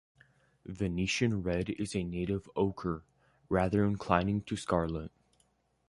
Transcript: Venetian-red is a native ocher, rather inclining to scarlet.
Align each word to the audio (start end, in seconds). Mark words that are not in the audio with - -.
Venetian-red 0.65 1.69
is 1.69 1.95
a 1.95 2.03
native 2.03 2.49
ocher, 2.57 3.03
rather 3.49 3.85
inclining 3.85 4.41
to 4.45 4.57
scarlet. 4.57 5.11